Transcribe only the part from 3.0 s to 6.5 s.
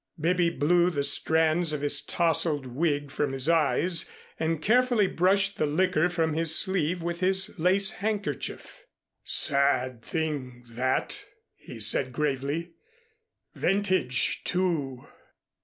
from his eyes and carefully brushed the liquor from